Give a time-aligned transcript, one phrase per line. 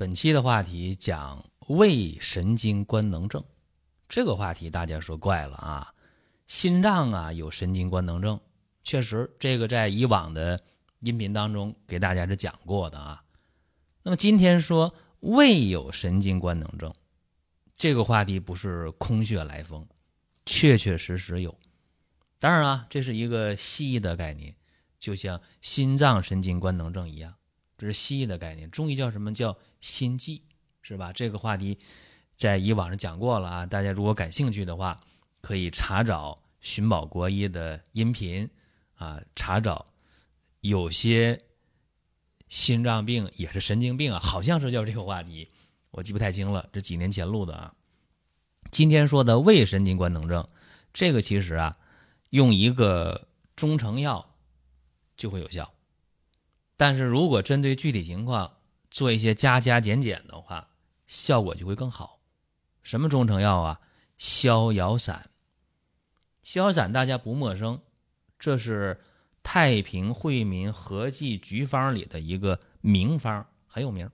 [0.00, 3.44] 本期的话题讲胃神经官能症，
[4.08, 5.92] 这个话题大家说怪了啊，
[6.46, 8.40] 心脏啊有神经官能症，
[8.82, 10.58] 确实这个在以往的
[11.00, 13.22] 音频当中给大家是讲过的啊。
[14.02, 16.94] 那么今天说胃有神经官能症，
[17.76, 19.86] 这个话题不是空穴来风，
[20.46, 21.54] 确确实实有。
[22.38, 24.56] 当然啊，这是一个西医的概念，
[24.98, 27.34] 就像心脏神经官能症一样。
[27.76, 30.42] 这是西医的概念，中医叫什么叫心悸，
[30.82, 31.12] 是吧？
[31.12, 31.78] 这个话题
[32.36, 33.66] 在以往上讲过了啊。
[33.66, 35.00] 大家如果感兴趣的话，
[35.40, 38.48] 可以查找寻宝国医的音频
[38.96, 39.86] 啊，查找
[40.60, 41.42] 有些
[42.48, 45.48] 心脏病也是神经病啊，好像是叫这个话题，
[45.90, 47.74] 我记不太清了，这几年前录的啊。
[48.70, 50.46] 今天说的胃神经官能症，
[50.92, 51.76] 这个其实啊，
[52.30, 54.34] 用一个中成药
[55.16, 55.72] 就会有效。
[56.76, 58.56] 但是如果针对具体情况
[58.90, 60.68] 做一些加加减减的话，
[61.06, 62.20] 效果就会更好。
[62.82, 63.80] 什么中成药啊？
[64.18, 65.30] 逍遥散。
[66.42, 67.80] 逍遥散大家不陌生，
[68.38, 69.00] 这是
[69.42, 74.10] 太平惠民合剂局方里的一个名方，很有名。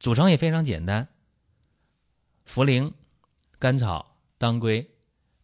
[0.00, 1.06] 组成也非常简单：
[2.48, 2.92] 茯苓、
[3.58, 4.88] 甘草、当归、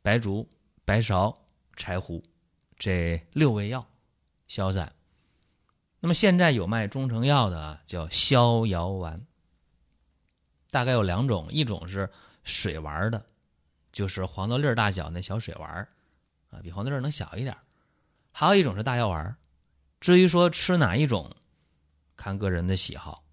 [0.03, 0.49] 白术、
[0.85, 1.37] 白芍、
[1.77, 2.23] 柴胡
[2.79, 3.87] 这六味药，
[4.47, 4.93] 逍遥散。
[6.01, 9.27] 那么现在有卖中成药的，叫逍遥丸。
[10.71, 12.11] 大概有两种，一种是
[12.45, 13.25] 水丸的，
[13.91, 15.89] 就是黄豆粒大小那小水丸
[16.51, 17.55] 啊，比黄豆粒能小一点；
[18.33, 19.35] 还有一种是大药丸。
[19.99, 21.35] 至于说吃哪一种，
[22.17, 23.25] 看个人的喜好。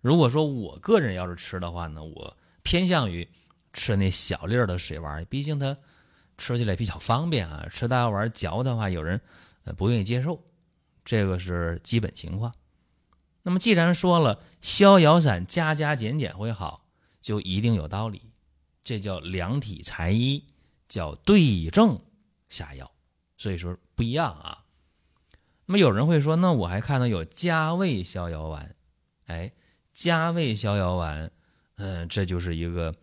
[0.00, 3.26] 如果说我个人要是吃的话呢，我偏向于
[3.72, 5.76] 吃那小粒的水丸，毕竟它
[6.36, 7.66] 吃起来比较方便啊。
[7.70, 9.20] 吃大药丸嚼的话，有人
[9.76, 10.42] 不愿意接受。
[11.08, 12.52] 这个是基本情况。
[13.40, 16.84] 那么，既然说了逍遥散加加减减会好，
[17.22, 18.20] 就一定有道理。
[18.82, 20.44] 这叫量体裁衣，
[20.86, 21.98] 叫对症
[22.50, 22.92] 下药。
[23.38, 24.66] 所以说不一样啊。
[25.64, 28.76] 那么有人会说，那我还看到有加味逍遥丸。
[29.28, 29.50] 哎，
[29.94, 31.30] 加味逍遥丸，
[31.76, 32.94] 嗯，这就是一个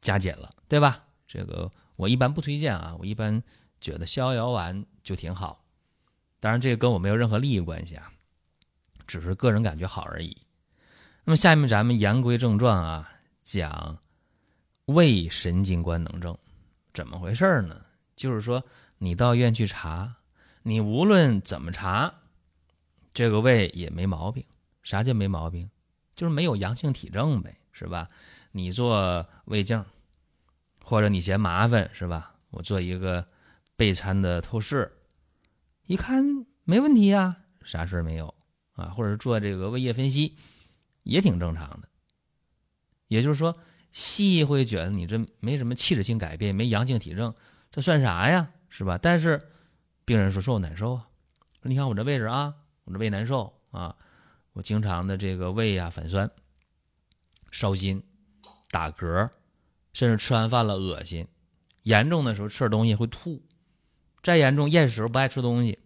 [0.00, 1.04] 加减了，对吧？
[1.28, 2.96] 这个我一般不推荐啊。
[2.98, 3.42] 我一般
[3.82, 5.59] 觉得逍遥丸就挺好。
[6.40, 8.10] 当然，这个跟我没有任何利益关系啊，
[9.06, 10.36] 只是个人感觉好而已。
[11.24, 13.12] 那么，下面咱们言归正传啊，
[13.44, 13.98] 讲
[14.86, 16.36] 胃神经官能症
[16.94, 17.84] 怎么回事呢？
[18.16, 18.64] 就是说，
[18.98, 20.16] 你到医院去查，
[20.62, 22.12] 你无论怎么查，
[23.12, 24.42] 这个胃也没毛病。
[24.82, 25.70] 啥叫没毛病？
[26.16, 28.08] 就是没有阳性体征呗，是吧？
[28.52, 29.84] 你做胃镜，
[30.82, 32.34] 或者你嫌麻烦，是吧？
[32.50, 33.24] 我做一个
[33.76, 34.90] 钡餐的透视。
[35.90, 38.32] 一看没问题呀，啥事儿没有
[38.74, 38.90] 啊？
[38.90, 40.36] 或者做这个胃液分析，
[41.02, 41.88] 也挺正常的。
[43.08, 43.58] 也就是说，
[43.90, 47.34] 西医会觉得你这没什么器质性改变，没阳性体征，
[47.72, 48.52] 这算啥呀？
[48.68, 48.96] 是吧？
[48.98, 49.50] 但是
[50.04, 51.08] 病人说说我难受啊，
[51.62, 53.96] 你看我这位置啊，我这胃难受啊，
[54.52, 56.30] 我经常的这个胃呀反酸、
[57.50, 58.00] 烧心、
[58.70, 59.28] 打嗝，
[59.92, 61.26] 甚至吃完饭了恶心，
[61.82, 63.42] 严重的时候吃点东西会吐。
[64.22, 65.78] 再严重，厌食不爱吃东西，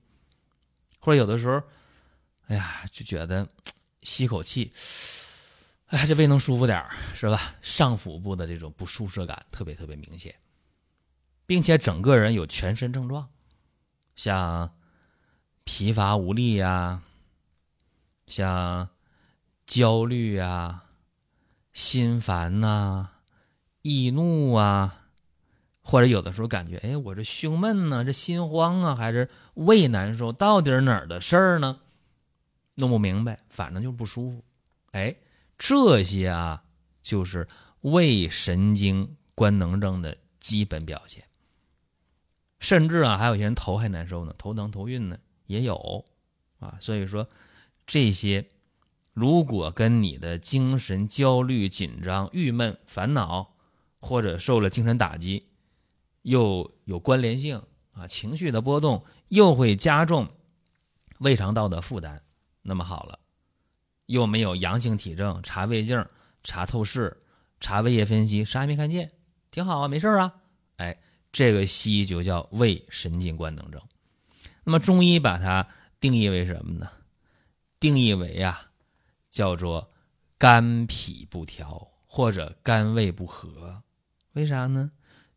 [0.98, 1.62] 或者有的时候，
[2.48, 3.48] 哎呀，就觉得
[4.02, 4.72] 吸口气，
[5.86, 6.84] 哎，这胃能舒服点
[7.14, 7.54] 是吧？
[7.62, 10.34] 上腹部的这种不舒适感特别特别明显，
[11.46, 13.30] 并且整个人有全身症状，
[14.16, 14.74] 像
[15.62, 17.02] 疲乏无力呀，
[18.26, 18.88] 像
[19.64, 20.84] 焦虑啊、
[21.72, 23.10] 心烦呐、
[23.82, 25.03] 易怒啊。
[25.86, 31.78] 或者有的时候感觉，哎，我这胸闷呢，这心慌啊，还是胃难受，到底哪儿的事儿呢？
[32.76, 34.42] 弄不明白，反正就是不舒服。
[34.92, 35.14] 哎，
[35.58, 36.64] 这些啊，
[37.02, 37.46] 就是
[37.82, 41.22] 胃神经官能症的基本表现。
[42.60, 46.02] 甚至啊，还有些人头还难受呢，头疼头晕呢，也有
[46.58, 46.78] 啊。
[46.80, 47.28] 所以说，
[47.86, 48.48] 这些
[49.12, 53.54] 如果跟你的精神焦虑、紧张、郁闷、烦恼，
[54.00, 55.46] 或者受了精神打击。
[56.24, 57.62] 又有关联性
[57.92, 60.28] 啊，情绪的波动又会加重
[61.18, 62.22] 胃肠道的负担。
[62.62, 63.18] 那么好了，
[64.06, 66.04] 又没有阳性体征，查胃镜、
[66.42, 67.20] 查透视、
[67.60, 69.12] 查胃液分析，啥也没看见，
[69.50, 70.34] 挺好啊，没事啊。
[70.76, 70.98] 哎，
[71.30, 73.80] 这个西医就叫胃神经官能症。
[74.64, 75.68] 那么中医把它
[76.00, 76.88] 定义为什么呢？
[77.78, 78.70] 定义为啊，
[79.30, 79.92] 叫做
[80.38, 83.82] 肝脾不调或者肝胃不和。
[84.32, 84.90] 为啥呢？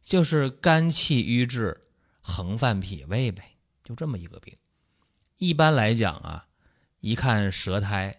[0.07, 1.77] 就是肝气瘀滞，
[2.21, 4.55] 横犯脾胃呗，就这么一个病。
[5.35, 6.47] 一般来讲啊，
[7.01, 8.17] 一看舌苔，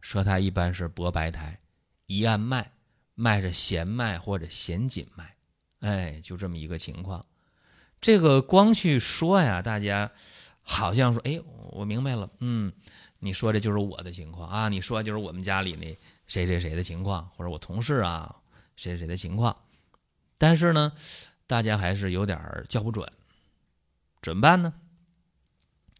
[0.00, 1.60] 舌苔一般是薄白苔，
[2.06, 2.72] 一按脉，
[3.14, 5.36] 脉是弦脉或者弦紧脉，
[5.78, 7.24] 哎，就这么一个情况。
[8.00, 10.10] 这个光去说呀，大家
[10.62, 11.40] 好像说，哎，
[11.70, 12.72] 我明白了，嗯，
[13.20, 15.96] 你说的就是我的情况啊，你说就是我们家里那
[16.26, 18.34] 谁谁谁的情况，或者我同事啊
[18.74, 19.56] 谁谁的情况。
[20.40, 20.94] 但是呢，
[21.46, 23.06] 大家还是有点叫不准，
[24.22, 24.72] 怎么办呢？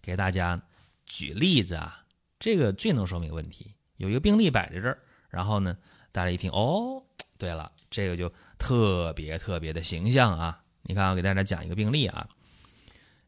[0.01, 0.63] 给大家
[1.05, 2.07] 举例子啊，
[2.39, 3.75] 这个最能说明问题。
[3.99, 4.99] 有一个病例摆在这儿，
[5.29, 5.77] 然后呢，
[6.11, 7.05] 大家一听，哦，
[7.37, 10.65] 对了，这个就特别特别的形象啊。
[10.85, 12.27] 你看，我给大家讲一个病例啊，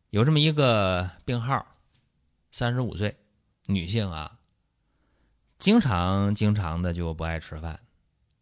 [0.08, 1.76] 有这么一个病号，
[2.50, 3.14] 三十五岁
[3.66, 4.38] 女性啊，
[5.58, 7.80] 经常经常的就不爱吃饭，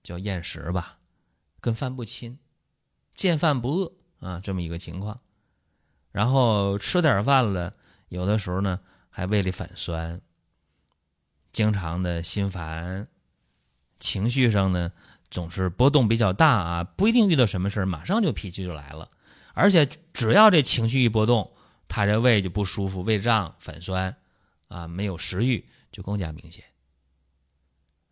[0.04, 1.00] 叫厌食吧，
[1.60, 2.38] 跟饭不亲。
[3.20, 5.20] 见饭不饿啊，这么一个情况，
[6.10, 7.74] 然后吃点饭了，
[8.08, 8.80] 有的时候呢
[9.10, 10.22] 还胃里反酸，
[11.52, 13.06] 经常的心烦，
[13.98, 14.90] 情绪上呢
[15.30, 19.10] 总是波动比较大啊，不一定遇到什么事马上就脾气就来了，
[19.52, 21.52] 而且只要这情绪一波动，
[21.88, 24.16] 他这胃就不舒服，胃胀、反酸
[24.68, 26.64] 啊，没有食欲就更加明显。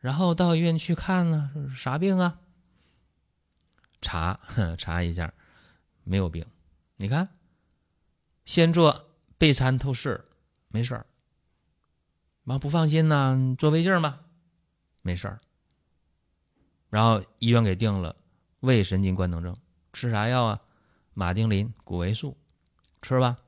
[0.01, 2.41] 然后到医院去看呢，啥病啊？
[4.01, 4.39] 查
[4.79, 5.33] 查一下，
[6.05, 6.45] 没有病。
[6.97, 7.29] 你看，
[8.45, 10.25] 先做钡餐透视，
[10.69, 11.07] 没事儿。
[12.43, 14.21] 妈不放心呢，做胃镜吧，
[15.03, 15.41] 没事儿。
[16.89, 18.17] 然后医院给定了
[18.61, 19.57] 胃神经官能症，
[19.93, 20.61] 吃啥药啊？
[21.13, 22.37] 马丁啉、谷维素，
[23.03, 23.39] 吃吧。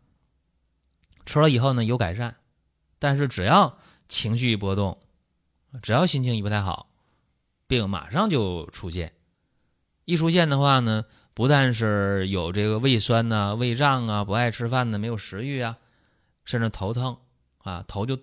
[1.24, 2.36] 吃了以后呢，有改善，
[2.98, 5.00] 但是只要情绪一波动，
[5.80, 6.90] 只要心情一不太好，
[7.66, 9.14] 病马上就出现。
[10.10, 11.04] 一出现的话呢，
[11.34, 15.78] 不但是有这个胃酸呐、胃胀啊、不爱吃饭呢、没有食欲啊，
[16.44, 17.16] 甚至头疼
[17.58, 18.18] 啊，头就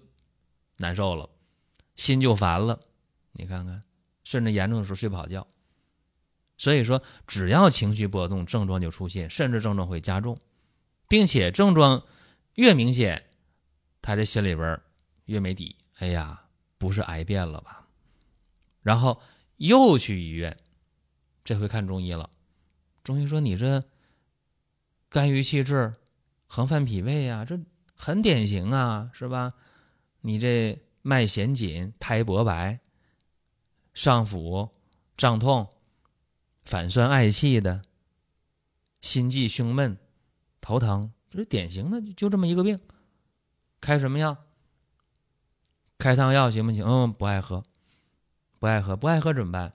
[0.80, 1.30] 难受了，
[1.96, 2.78] 心就烦了。
[3.32, 3.84] 你看看，
[4.26, 5.48] 甚至严重的时候睡不好觉。
[6.58, 10.38] 所以说，只要情绪波动，症状就出现，甚至症状会加重，
[11.08, 12.04] 并且症状
[12.56, 13.30] 越明显，
[14.02, 14.78] 他这心里边
[15.24, 15.78] 越没底。
[16.00, 16.44] 哎呀，
[16.78, 17.88] 不是癌变了吧？
[18.82, 19.22] 然后
[19.56, 20.58] 又去医院。
[21.48, 22.30] 这回看中医了，
[23.06, 23.82] 中医说你这
[25.08, 25.94] 肝郁气滞，
[26.46, 27.58] 横犯脾胃啊，这
[27.96, 29.54] 很典型啊，是吧？
[30.20, 32.82] 你这脉弦紧，苔薄白，
[33.94, 34.70] 上腹
[35.16, 35.70] 胀痛，
[36.66, 37.82] 反酸嗳气的，
[39.00, 39.98] 心悸胸闷，
[40.60, 42.78] 头疼，这是典型的，就这么一个病。
[43.80, 44.36] 开什么药？
[45.98, 46.84] 开汤药行不行？
[46.86, 47.64] 嗯，不爱喝，
[48.60, 49.74] 不爱喝，不爱喝怎么办？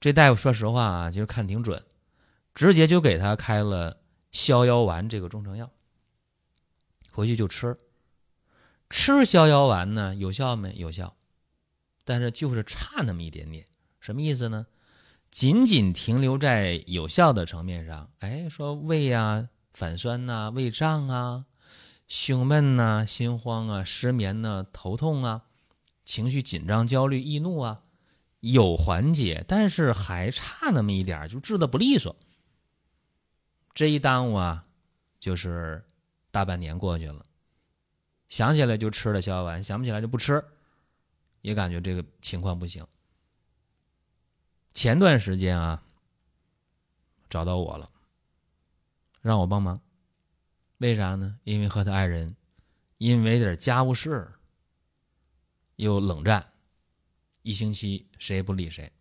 [0.00, 1.84] 这大夫说实话啊，就是看挺准，
[2.54, 4.00] 直接就给他开了
[4.32, 5.70] 逍遥丸这个中成药，
[7.12, 7.76] 回去就吃。
[8.88, 10.72] 吃逍遥丸呢，有效没？
[10.76, 11.14] 有效，
[12.02, 13.64] 但是就是差那么一点点。
[14.00, 14.66] 什么意思呢？
[15.30, 18.10] 仅仅停留在有效的层面上。
[18.20, 21.44] 哎，说胃啊反酸呐，胃胀啊，
[22.08, 25.42] 胸闷呐，心慌啊，失眠呐，头痛啊，
[26.02, 27.82] 情绪紧张、焦虑、易怒啊。
[28.40, 32.16] 有缓解，但是还差那么一点就治的不利索。
[33.72, 34.66] 这一耽误啊，
[35.18, 35.84] 就是
[36.30, 37.24] 大半年过去了。
[38.28, 40.44] 想起来就吃了逍遥丸，想不起来就不吃，
[41.40, 42.86] 也感觉这个情况不行。
[44.72, 45.82] 前段时间啊，
[47.28, 47.90] 找到我了，
[49.20, 49.80] 让我帮忙。
[50.78, 51.38] 为啥呢？
[51.44, 52.34] 因为和他爱人
[52.98, 54.32] 因为点家务事
[55.76, 56.49] 又冷战。
[57.42, 58.92] 一星期谁也不理谁，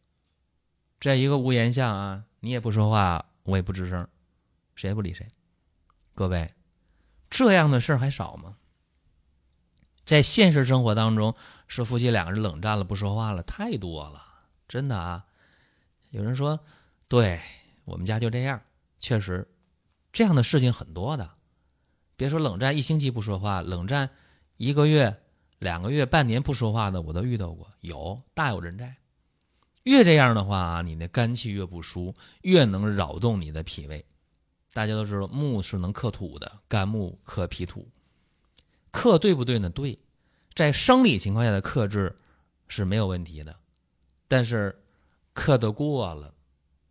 [0.99, 4.07] 在一个屋檐下啊，你也不说话，我也不吱声，
[4.75, 5.27] 谁也不理谁。
[6.15, 6.53] 各位，
[7.29, 8.57] 这样的事儿还少吗？
[10.05, 11.35] 在现实生活当中，
[11.67, 14.23] 是夫妻两个人冷战了，不说话了，太多了，
[14.67, 15.27] 真的啊。
[16.09, 16.59] 有人说，
[17.07, 17.39] 对
[17.85, 18.61] 我们家就这样，
[18.99, 19.47] 确实，
[20.11, 21.29] 这样的事情很多的。
[22.15, 24.09] 别说冷战一星期不说话，冷战
[24.57, 25.21] 一个月。
[25.59, 28.95] 两个月、半年不说话的，我都遇到过，有大有人在。
[29.83, 34.05] 越这样的话，你那肝气越不舒，越能扰动你的脾胃。
[34.73, 37.87] 大家都知道，木是能克土的，肝木克脾土，
[38.91, 39.69] 克对不对呢？
[39.69, 39.97] 对，
[40.53, 42.15] 在生理情况下的克制
[42.67, 43.55] 是没有问题的，
[44.27, 44.83] 但是
[45.33, 46.33] 克得过了，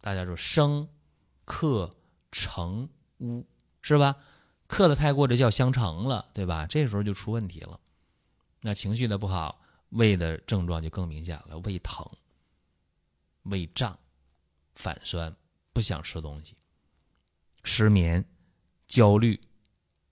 [0.01, 0.89] 大家说生
[1.45, 1.89] 克
[2.33, 3.47] 成污
[3.81, 4.17] 是吧？
[4.67, 6.67] 克的太过，这叫相成了，对吧？
[6.67, 7.79] 这时候就出问题了。
[8.61, 9.61] 那情绪的不好，
[9.91, 12.05] 胃的症状就更明显了：胃疼、
[13.45, 13.99] 胃胀、
[14.75, 15.35] 反酸、
[15.73, 16.57] 不想吃东西、
[17.65, 18.25] 失眠、
[18.87, 19.41] 焦虑、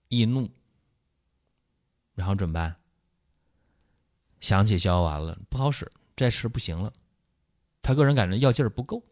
[0.09, 0.49] 易怒。
[2.15, 2.75] 然后怎么办？
[4.39, 6.93] 想起消完了不好使，再吃不行了。
[7.81, 9.03] 他个人感觉药劲儿不够，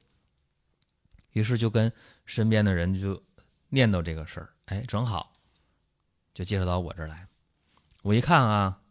[1.31, 1.91] 于是就跟
[2.25, 3.21] 身边的人就
[3.69, 4.53] 念叨这个事儿。
[4.65, 5.33] 哎，正好。
[6.33, 7.27] 就介绍到我这儿来，
[8.01, 8.81] 我一看啊，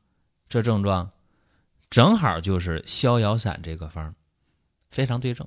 [0.49, 1.11] 这症状
[1.91, 4.15] 正好就是逍遥散这个方，
[4.91, 5.47] 非常对症，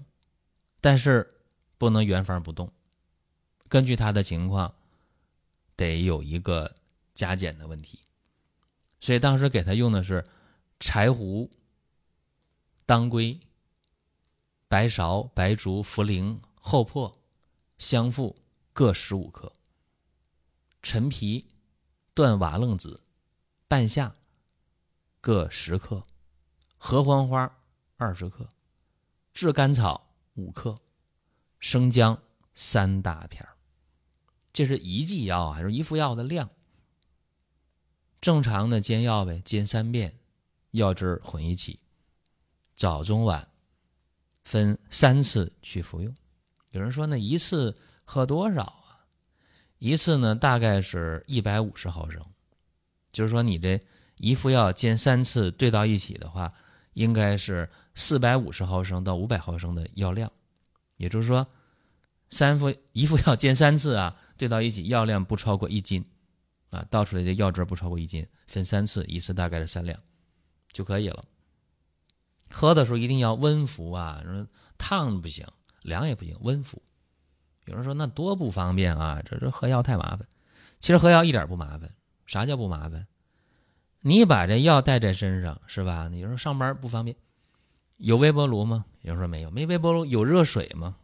[0.82, 1.42] 但是
[1.78, 2.72] 不能原方不动，
[3.68, 4.74] 根据他的情况，
[5.76, 6.76] 得有一个
[7.14, 8.00] 加减的问题，
[9.00, 10.26] 所以当时给他用的是
[10.80, 11.50] 柴胡、
[12.86, 13.40] 当归、
[14.68, 17.18] 白芍、白术、茯苓、厚朴、
[17.78, 18.36] 香附
[18.74, 19.54] 各十五克，
[20.82, 21.48] 陈皮。
[22.14, 23.04] 断瓦楞子、
[23.68, 24.16] 半夏
[25.28, 26.02] 各十克，
[26.78, 27.54] 合欢花
[27.98, 28.48] 二十克，
[29.34, 30.74] 炙甘草五克，
[31.60, 32.18] 生姜
[32.56, 33.46] 三大片
[34.54, 36.50] 这是一剂药还是一副药的量？
[38.22, 40.18] 正常的煎药呗，煎三遍，
[40.72, 41.82] 药汁混一起，
[42.74, 43.46] 早中晚
[44.46, 46.16] 分三次去服用。
[46.70, 49.04] 有人说，那一次喝多少啊？
[49.80, 52.26] 一次呢，大概是一百五十毫升，
[53.12, 53.78] 就是说你这
[54.18, 56.52] 一副药煎三次兑到一起的话，
[56.94, 60.32] 应该是四百五十毫升到五百毫升的药量。
[60.98, 61.48] 也就是说，
[62.30, 66.04] 三副一副药煎三次啊，兑到一起药量不超过一斤，
[66.72, 70.00] 啊，倒出来的药汁不超过一斤，分三次，一次大概是三两
[70.72, 71.24] 就可以了。
[72.50, 74.24] 喝的时候一定要温服啊，
[74.78, 75.46] 烫不行，
[75.84, 76.82] 凉也不行，温服。
[77.66, 79.22] 有人说那多不方便啊！
[79.26, 80.26] 这这喝药太麻烦。
[80.80, 81.94] 其实喝药一点不麻烦。
[82.26, 83.06] 啥叫不麻烦？
[84.02, 86.08] 你把这药带在身上是吧？
[86.08, 87.16] 你说上班不方便，
[87.98, 88.86] 有微波炉吗？
[89.02, 90.96] 有人说没有，没微波炉，有热水吗？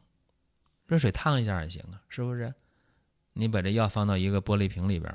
[0.86, 2.54] 热水烫一下也行啊，是不是？
[3.34, 5.12] 你把这药放到一个玻璃瓶里边，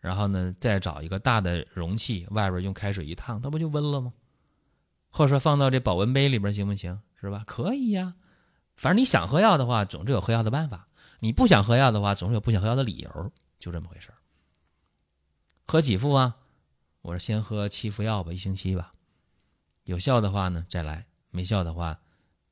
[0.00, 4.12] 然后呢，再找一个大的容器，外边用开水一烫，它不就温了吗？
[5.10, 7.00] 或者说放到这保温杯里边行不行？
[7.20, 7.44] 是吧？
[7.46, 8.14] 可以呀。
[8.76, 10.88] 反正你想喝药的话，总是有喝药的办法；
[11.20, 14.10] 你不想喝药的话，总是有不想喝药的理由，就这么回事
[15.66, 16.36] 喝几副啊？
[17.02, 18.92] 我说先喝七副药吧，一星期吧。
[19.84, 21.98] 有效的话呢，再来；没效的话，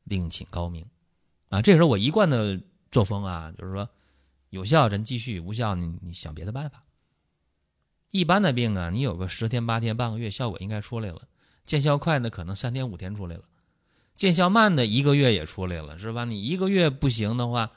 [0.04, 0.84] 另请高明。
[1.48, 3.88] 啊，这是我一贯的作风啊，就是说，
[4.50, 6.84] 有效咱继续，无效你你想别的办法。
[8.10, 11.28] 一般的病啊，你有个十天八天半个月，效果应该出来了；
[11.64, 13.44] 见效快的，可能三天五天出来了。
[14.16, 16.24] 见效慢的一个月也出来了，是吧？
[16.24, 17.70] 你一个月不行的话，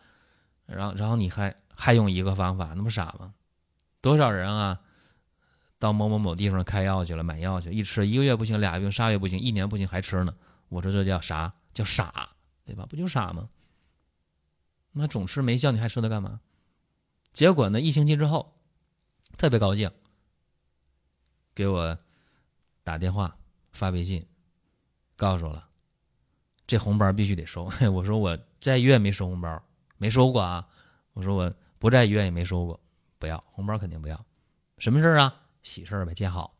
[0.65, 3.35] 然后然后你还还用一个方法，那不傻吗？
[4.01, 4.81] 多少人啊，
[5.83, 10.33] 到某某某地方开药去了，买药去，一吃一个月不行，俩月、仨月不行，一年不行还吃呢。
[10.69, 11.53] 我说这叫啥？
[11.73, 12.29] 叫傻，
[12.63, 12.85] 对吧？
[12.89, 13.49] 不就傻吗？
[14.93, 16.39] 那总吃没效，你还吃它干嘛？
[17.33, 18.55] 结果呢，一星期之后，
[19.37, 19.91] 特别高兴，
[21.53, 21.97] 给我
[22.81, 23.35] 打电话
[23.73, 24.25] 发微信，
[25.17, 25.67] 告诉我了。
[26.65, 27.69] 这红包必须得收。
[27.91, 29.61] 我说我在医院没收红包，
[29.97, 30.65] 没收过啊。
[31.11, 32.79] 我说我不在医院也没收过，
[33.19, 34.25] 不要红包肯定不要。
[34.77, 35.41] 什么事儿啊？
[35.63, 36.55] 喜事儿呗，见好，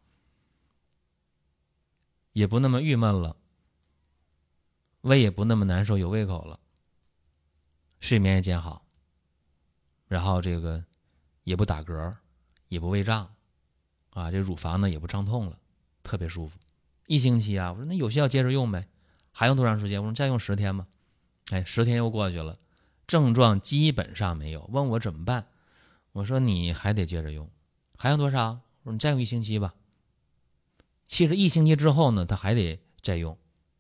[2.32, 3.38] 也不那么郁闷了，
[5.02, 6.60] 胃也不那么难受，有胃口了，
[8.00, 8.86] 睡眠也见好，
[10.08, 10.84] 然后这个
[11.44, 12.16] 也不打嗝，
[12.70, 13.36] 也不胃胀，
[14.10, 15.60] 啊，这乳房呢也不胀痛了，
[16.02, 16.58] 特别舒服。
[17.08, 18.88] 一星期啊，我说那有效接着用呗。
[19.36, 20.00] 还用多长时间？
[20.00, 20.88] 我说再用十天吧。
[21.50, 22.56] 哎，十天又过去了，
[23.08, 24.64] 症状基本上没有。
[24.72, 25.48] 问我怎么办？
[26.12, 27.50] 我说你还得接着用。
[27.98, 28.62] 还用多少？
[28.84, 29.74] 我说你再用一星期吧。
[31.08, 33.38] 其实一星期之后呢，他还得再用，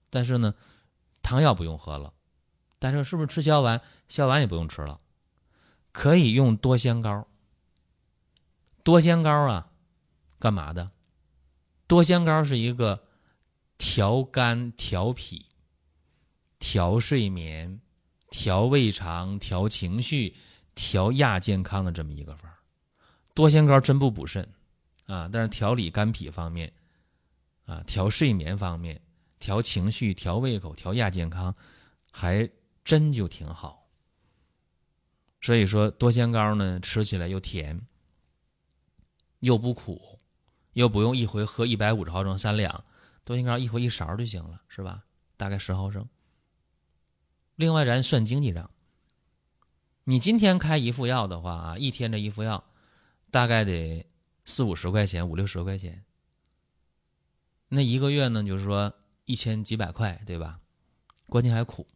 [0.10, 0.53] 但是呢，
[1.22, 2.13] 汤药不用喝了。
[2.79, 3.79] 但是是不是吃消丸？
[4.10, 5.00] 消丸也不用吃了，
[5.91, 7.27] 可以用多仙膏。
[8.83, 9.72] 多仙膏啊，
[10.39, 10.91] 干嘛的？
[11.88, 13.03] 多仙膏是一个。
[13.79, 15.48] 调肝、调脾、
[16.57, 17.81] 调睡眠、
[18.29, 20.38] 调胃肠、调情绪、
[20.74, 22.50] 调亚健康的这么一个方
[23.33, 24.48] 多仙膏真不补肾
[25.05, 26.72] 啊，但是调理肝脾方面，
[27.65, 29.01] 啊，调睡眠方面、
[29.39, 31.55] 调情绪、调胃口、调亚健康，
[32.12, 32.50] 还
[32.83, 33.89] 真就挺好。
[35.41, 37.86] 所以说，多仙膏呢，吃起来又甜，
[39.39, 40.19] 又不苦，
[40.74, 42.83] 又不用一回喝一百五十毫升三两。
[43.25, 45.03] 多心膏一回一勺就行了，是吧？
[45.36, 46.07] 大概十毫升。
[47.55, 48.69] 另外，咱算经济账，
[50.05, 52.63] 你今天开一副药的话啊，一天这一副药
[53.31, 54.05] 大概得
[54.46, 56.04] 四五十块钱，五六十块钱。
[57.70, 58.94] 那一个月呢，就是说
[59.26, 60.60] 一千几百块，对吧？
[61.28, 61.88] 关键还苦。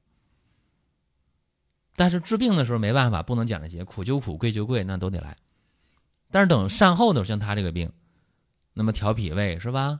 [1.95, 5.37] 但是治病的时候没办法，不能讲这些，苦就苦，贵就贵，那都得来。
[6.29, 7.91] 但是等善后的时候，像他这个病，
[8.73, 9.99] 那么调脾胃是吧？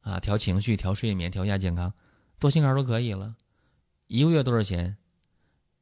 [0.00, 1.92] 啊，调情绪、调睡眠、调亚健康，
[2.38, 3.36] 多心肝都可以了。
[4.06, 4.96] 一个月多少钱？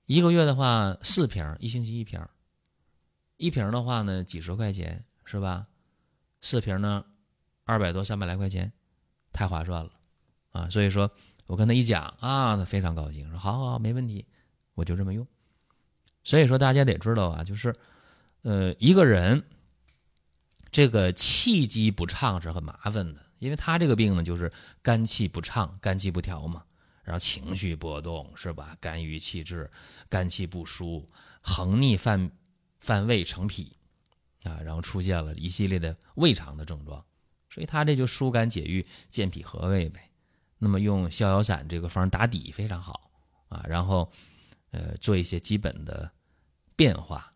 [0.07, 2.21] 一个月的话，四瓶，一星期一瓶。
[3.37, 5.67] 一瓶的话呢，几十块钱是吧？
[6.41, 7.05] 四瓶呢，
[7.65, 8.73] 二百多、三百来块钱，
[9.33, 9.91] 太划算了
[10.51, 10.69] 啊！
[10.71, 11.11] 所以说
[11.47, 14.27] 我跟他一讲啊，他非常高兴，说好好，没问题，
[14.75, 15.27] 我就这么用。
[16.25, 17.75] 所以说，大家得知道啊，就是，
[18.43, 19.45] 呃，一个人
[20.73, 24.53] 这个气机不畅是很麻烦的，因为他这个病呢，就是
[24.83, 26.65] 肝气不畅、肝气不调嘛，
[27.05, 28.77] 然后情绪波动是吧？
[28.81, 29.71] 肝郁气滞，
[30.09, 31.07] 肝气不舒，
[31.41, 32.33] 横逆犯
[32.81, 33.71] 犯胃成痞
[34.47, 37.05] 啊，然后出现了一系列的胃肠的症状，
[37.51, 40.11] 所以他这就疏肝解郁、健脾和胃呗。
[40.59, 43.11] 那么用逍遥散这个方打底非常好
[43.49, 44.11] 啊，然后
[44.71, 46.11] 呃做一些基本的。
[46.79, 47.33] 变化，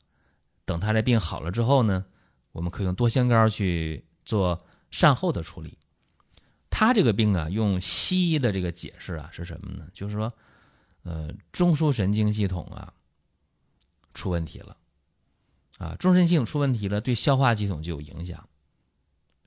[0.66, 2.04] 等他这病好了之后呢，
[2.52, 5.78] 我们可以用多仙膏去做善后的处理。
[6.68, 9.88] 他这个病啊，用西医的这个解释啊是什么呢？
[9.94, 10.30] 就是说，
[11.04, 12.92] 呃，中枢神经系统啊
[14.12, 14.76] 出问题了，
[15.80, 18.48] 啊，中枢神经系统出问题了，对消化系统就有影响。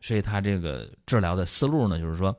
[0.01, 2.37] 所以他这个治疗的思路呢，就是说，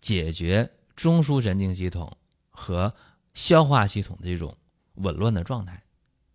[0.00, 2.16] 解决中枢神经系统
[2.48, 2.94] 和
[3.34, 4.56] 消化系统这种。
[4.98, 5.82] 紊乱的状态，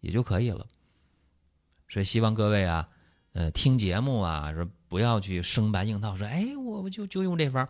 [0.01, 0.67] 也就可以了。
[1.87, 2.89] 所以希望各位啊，
[3.31, 7.65] 呃，听节目啊，说不要去生搬硬套，说哎，我我就就用这方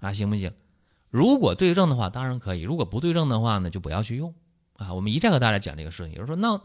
[0.00, 0.52] 啊，行不行？
[1.08, 4.34] 如果对症的话，当然可以；如果不对症的话呢，就不要去用
[4.74, 4.92] 啊。
[4.92, 6.12] 我们一再和大家讲这个事情。
[6.12, 6.60] 有人说，那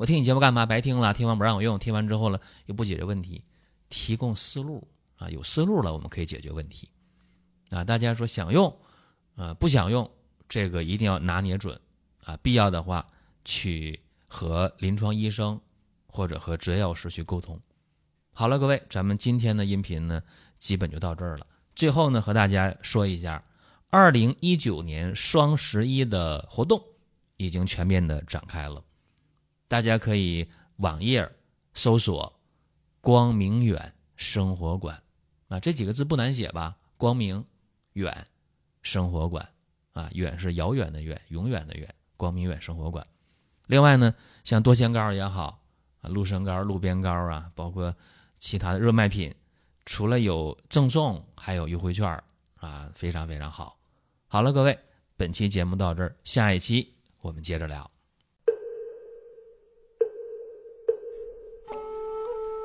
[0.00, 0.64] 我听你节目干嘛？
[0.64, 3.44] 白听了，听完不让我用，听完之后了又不解决问题，
[3.90, 6.88] 提供思路啊，有思路了，我们可以解决问题
[7.68, 7.84] 啊。
[7.84, 8.74] 大家说想用，
[9.34, 10.10] 呃，不想用，
[10.48, 11.78] 这个一定要拿捏准
[12.24, 13.06] 啊，必要的话。
[13.42, 15.58] 去和临床医生
[16.06, 17.58] 或者和执药师去沟通。
[18.32, 20.22] 好了，各位，咱们今天的音频呢，
[20.58, 21.46] 基本就到这儿了。
[21.74, 23.42] 最后呢，和大家说一下，
[23.90, 26.82] 二零一九年双十一的活动
[27.38, 28.82] 已经全面的展开了。
[29.70, 31.30] 大家可以网页
[31.74, 32.40] 搜索
[33.00, 35.00] “光明远生活馆”
[35.46, 36.76] 啊，这几个字不难写吧？
[36.96, 37.46] 光明
[37.92, 38.26] 远
[38.82, 39.48] 生活馆
[39.92, 43.06] 啊，远是遥远的远，永远的远，光明远生活馆。
[43.68, 45.62] 另外呢，像多仙膏也好
[46.00, 47.94] 啊，鹿参膏、鹿鞭膏啊，包括
[48.40, 49.32] 其他的热卖品，
[49.86, 52.20] 除了有赠送，还有优惠券
[52.56, 53.78] 啊，非常非常好。
[54.26, 54.76] 好了，各位，
[55.16, 57.88] 本期节目到这儿，下一期我们接着聊。